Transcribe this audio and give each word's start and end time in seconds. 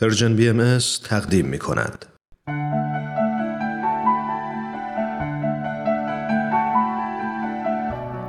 پرژن 0.00 0.36
بی 0.36 0.48
ام 0.48 0.78
تقدیم 1.04 1.46
می 1.46 1.58
کند. 1.58 2.06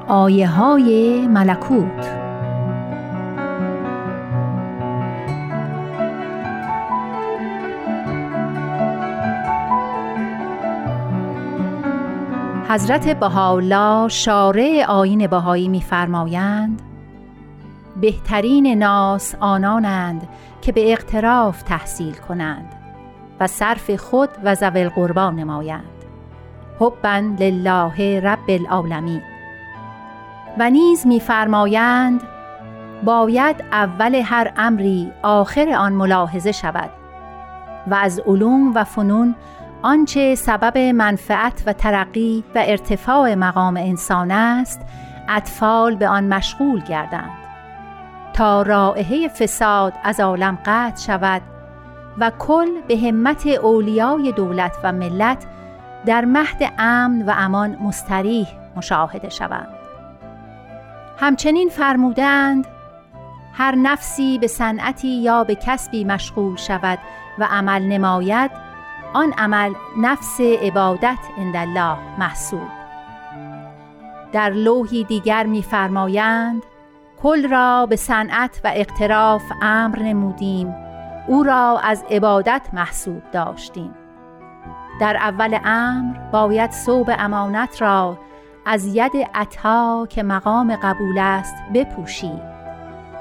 آیه 0.08 0.48
های 0.48 1.28
ملکوت 1.28 2.24
حضرت 12.70 13.20
بهاءالله 13.20 14.08
شارع 14.08 14.86
آیین 14.88 15.28
بهایی 15.28 15.68
می‌فرمایند 15.68 16.82
بهترین 18.04 18.68
ناس 18.68 19.36
آنانند 19.40 20.28
که 20.62 20.72
به 20.72 20.92
اقتراف 20.92 21.62
تحصیل 21.62 22.14
کنند 22.14 22.76
و 23.40 23.48
صرف 23.48 23.92
خود 23.92 24.30
و 24.44 24.56
ذوی 24.56 24.82
القربا 24.82 25.30
نمایند. 25.30 25.84
حبا 26.80 27.22
لله 27.40 28.20
رب 28.20 28.50
العالمین. 28.50 29.22
و 30.60 30.70
نیز 30.70 31.08
میفرمایند 31.08 32.22
باید 33.04 33.64
اول 33.72 34.16
هر 34.16 34.54
امری 34.58 35.12
آخر 35.22 35.70
آن 35.70 35.94
ملاحظه 35.94 36.52
شود 36.52 36.90
و 37.88 37.96
از 37.96 38.20
علوم 38.20 38.74
و 38.76 38.84
فنون 38.84 39.36
آنچه 39.82 40.36
سبب 40.36 40.78
منفعت 40.78 41.64
و 41.66 41.74
ترقی 41.74 42.44
و 42.56 42.64
ارتفاع 42.66 43.36
مقام 43.36 43.78
انسان 43.78 44.32
است 44.32 44.82
اطفال 45.30 45.96
به 45.96 46.08
آن 46.08 46.24
مشغول 46.24 46.82
گردند. 46.82 47.43
تا 48.34 48.62
رائحه 48.62 49.28
فساد 49.28 49.94
از 50.04 50.20
عالم 50.20 50.58
قطع 50.66 51.02
شود 51.02 51.42
و 52.20 52.32
کل 52.40 52.82
به 52.88 52.98
همت 52.98 53.48
اولیای 53.48 54.32
دولت 54.32 54.76
و 54.84 54.92
ملت 54.92 55.46
در 56.06 56.26
مهد 56.26 56.74
امن 56.80 57.22
و 57.22 57.34
امان 57.38 57.78
مستریح 57.82 58.48
مشاهده 58.76 59.30
شوند. 59.30 59.68
همچنین 61.20 61.70
فرمودند 61.70 62.68
هر 63.54 63.76
نفسی 63.76 64.40
به 64.40 64.48
صنعتی 64.48 65.22
یا 65.22 65.44
به 65.44 65.56
کسبی 65.56 66.04
مشغول 66.04 66.56
شود 66.56 67.00
و 67.40 67.48
عمل 67.52 67.82
نماید 67.82 68.52
آن 69.14 69.34
عمل 69.38 69.74
نفس 69.98 70.42
عبادت 70.42 71.20
عند 71.38 71.56
الله 71.56 71.98
محسوب. 72.20 72.68
در 74.32 74.50
لوحی 74.50 75.04
دیگر 75.04 75.44
می‌فرمایند 75.44 76.64
کل 77.24 77.50
را 77.50 77.86
به 77.86 77.96
صنعت 77.96 78.62
و 78.64 78.72
اقتراف 78.76 79.44
امر 79.62 80.00
نمودیم. 80.00 80.76
او 81.28 81.44
را 81.44 81.80
از 81.84 82.04
عبادت 82.12 82.62
محسوب 82.74 83.22
داشتیم. 83.32 83.94
در 85.02 85.16
اول 85.16 85.60
امر 85.66 86.18
باید 86.32 86.72
صوب 86.72 87.10
امانت 87.18 87.82
را 87.82 88.18
از 88.66 88.96
ید 88.96 89.12
عطا 89.34 90.08
که 90.10 90.24
مقام 90.24 90.76
قبول 90.76 91.18
است 91.18 91.56
بپوشی 91.74 92.42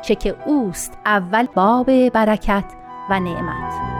چه 0.02 0.14
که 0.14 0.36
اوست 0.46 0.98
اول 1.06 1.46
باب 1.54 2.08
برکت 2.08 2.64
و 3.10 3.20
نعمت. 3.20 3.91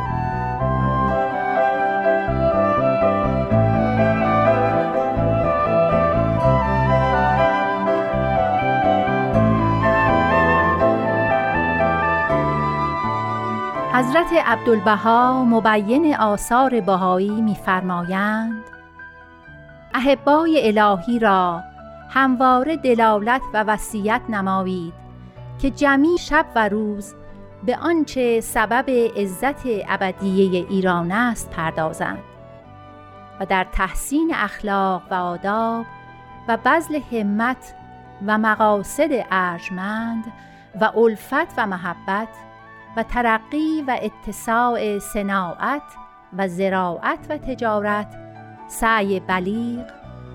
حضرت 13.95 14.33
عبدالبها 14.33 15.45
مبین 15.45 16.17
آثار 16.17 16.81
بهایی 16.81 17.41
می‌فرمایند 17.41 18.65
احبای 19.95 20.79
الهی 20.79 21.19
را 21.19 21.63
همواره 22.11 22.77
دلالت 22.77 23.43
و 23.55 23.65
وصیت 23.65 24.21
نمایید 24.29 24.93
که 25.59 25.71
جمیع 25.71 26.17
شب 26.17 26.47
و 26.55 26.69
روز 26.69 27.15
به 27.67 27.77
آنچه 27.77 28.41
سبب 28.41 28.91
عزت 29.17 29.63
ابدیه 29.89 30.67
ایران 30.71 31.13
است 31.13 31.51
پردازند 31.51 32.23
و 33.41 33.47
در 33.47 33.67
تحسین 33.73 34.33
اخلاق 34.35 35.03
و 35.11 35.15
آداب 35.15 35.85
و 36.49 36.57
بذل 36.57 37.01
همت 37.13 37.75
و 38.27 38.39
مقاصد 38.39 39.11
ارجمند 39.31 40.25
و 40.81 40.85
الفت 40.85 41.55
و 41.59 41.67
محبت 41.67 42.29
و 42.97 43.03
ترقی 43.03 43.85
و 43.89 43.99
اتساع 44.03 44.99
صناعت 44.99 45.83
و 46.39 46.49
زراعت 46.49 47.27
و 47.29 47.39
تجارت 47.39 48.17
سعی 48.69 49.21
بلیغ 49.21 49.85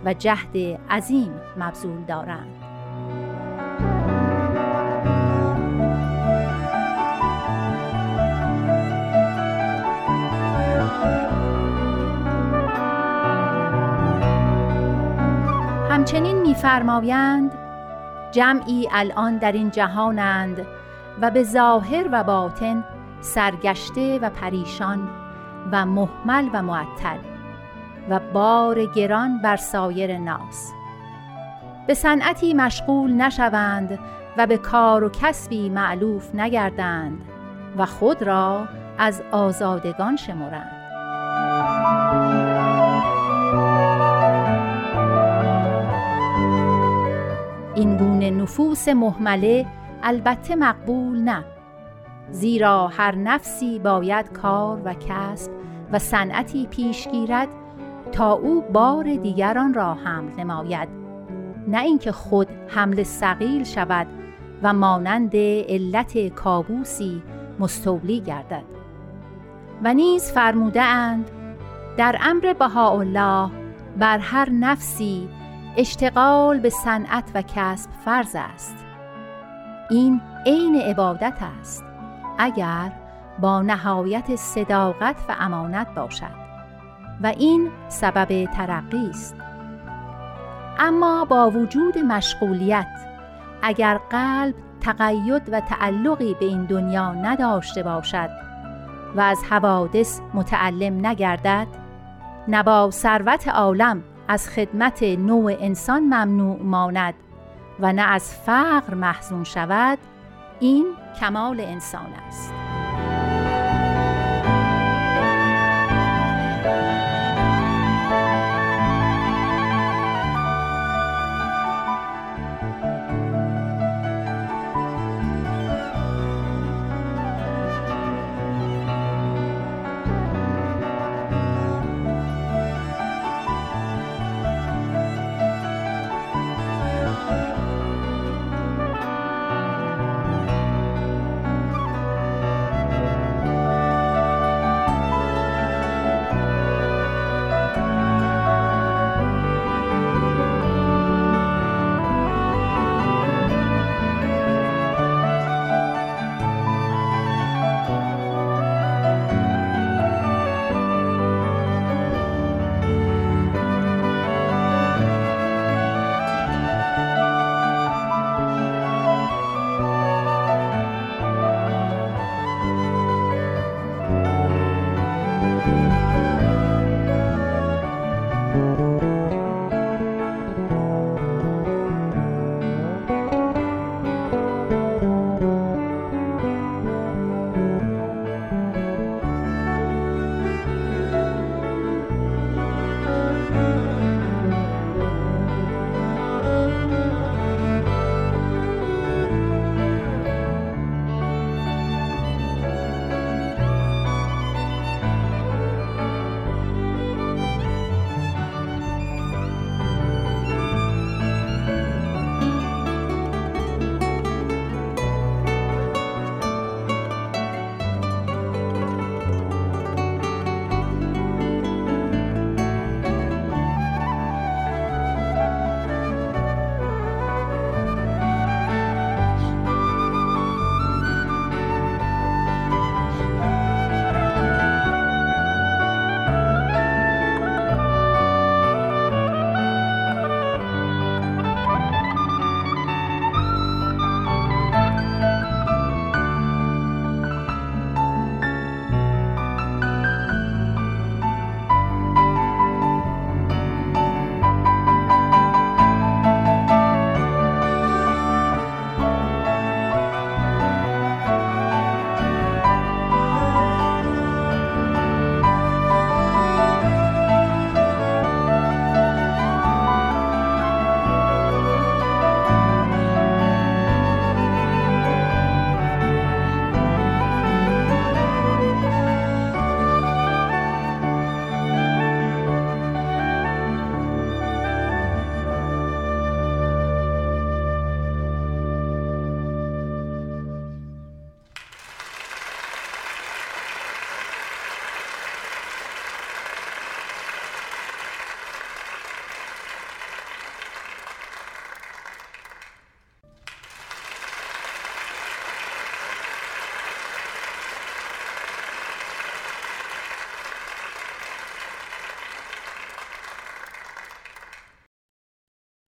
و 0.06 0.14
جهد 0.14 0.58
عظیم 0.90 1.34
مبذول 1.58 2.04
دارند. 2.04 2.54
همچنین 15.90 16.42
می‌فرمایند 16.42 17.52
جمعی 18.32 18.88
الان 18.92 19.38
در 19.38 19.52
این 19.52 19.72
جهانند 19.72 20.66
و 21.22 21.32
به 21.32 21.44
ظاهر 21.44 22.10
و 22.12 22.24
باطن 22.24 22.84
سرگشته 23.22 24.20
و 24.20 24.30
پریشان 24.30 25.10
و 25.72 25.86
محمل 25.86 26.50
و 26.54 26.62
معطل 26.64 27.18
و 28.10 28.20
بار 28.34 28.86
گران 28.86 29.42
بر 29.42 29.56
سایر 29.56 30.18
ناس. 30.18 30.72
به 31.88 31.94
صنعتی 31.94 32.54
مشغول 32.54 33.12
نشوند 33.12 34.00
و 34.38 34.48
به 34.48 34.58
کار 34.58 35.04
و 35.04 35.10
کسبی 35.10 35.70
معلوف 35.70 36.36
نگردند 36.36 37.22
و 37.78 37.86
خود 37.86 38.24
را 38.24 38.68
از 38.98 39.22
آزادگان 39.32 40.16
شمرند. 40.16 40.78
این 47.76 47.98
گونه 47.98 48.30
نفوس 48.30 48.88
محمله 48.88 49.66
البته 50.04 50.56
مقبول 50.56 51.20
نه. 51.20 51.46
زیرا 52.30 52.88
هر 52.88 53.16
نفسی 53.16 53.80
باید 53.80 54.32
کار 54.32 54.82
و 54.86 54.94
کسب 54.94 55.52
و 55.92 56.00
صنعتی 56.00 56.68
پیش 56.68 57.08
گیرد 57.08 57.48
تا 58.12 58.32
او 58.32 58.62
بار 58.62 59.16
دیگران 59.16 59.74
را 59.74 59.94
حمل 59.94 60.32
نماید. 60.40 60.90
نه 61.68 61.82
اینکه 61.82 62.12
خود 62.12 62.48
حمل 62.68 63.04
ثقیل 63.04 63.64
شود 63.64 64.08
و 64.64 64.74
مانند 64.74 65.36
علت 65.70 66.28
کابوسی 66.28 67.24
مستولی 67.60 68.20
گردد. 68.20 68.64
و 69.84 69.94
نیز 69.94 70.32
فرموده 70.32 70.82
اند 70.82 71.32
در 71.98 72.18
امر 72.22 72.54
بهاءالله 72.54 73.52
بر 73.98 74.18
هر 74.18 74.50
نفسی 74.50 75.30
اشتغال 75.78 76.60
به 76.60 76.70
صنعت 76.70 77.32
و 77.36 77.42
کسب 77.42 77.90
فرض 78.06 78.36
است. 78.40 78.87
این 79.90 80.22
عین 80.46 80.76
عبادت 80.76 81.38
است 81.60 81.84
اگر 82.38 82.92
با 83.40 83.62
نهایت 83.62 84.36
صداقت 84.36 85.16
و 85.30 85.36
امانت 85.40 85.94
باشد. 85.96 86.48
و 87.24 87.28
این 87.28 87.70
سبب 87.88 88.46
ترقی 88.46 89.10
است. 89.10 89.36
اما 90.80 91.26
با 91.26 91.50
وجود 91.50 91.98
مشغولیت 91.98 92.88
اگر 93.62 94.00
قلب 94.10 94.56
تقید 94.82 95.50
و 95.52 95.60
تعلقی 95.60 96.34
به 96.40 96.46
این 96.46 96.66
دنیا 96.66 97.14
نداشته 97.14 97.84
باشد 97.84 98.30
و 99.16 99.22
از 99.22 99.44
حوادث 99.50 100.20
متعلم 100.34 101.06
نگردد 101.06 101.68
نه 102.48 102.64
با 102.64 102.92
ثروت 102.92 103.48
عالم 103.48 104.04
از 104.28 104.50
خدمت 104.50 105.04
نوع 105.04 105.56
انسان 105.60 106.04
ممنوع 106.04 106.64
ماند 106.64 107.14
و 107.80 107.94
نه 107.94 108.02
از 108.02 108.36
فقر 108.36 108.94
محزون 108.94 109.44
شود 109.44 109.98
این 110.60 110.86
کمال 111.20 111.60
انسان 111.60 112.14
است. 112.28 112.67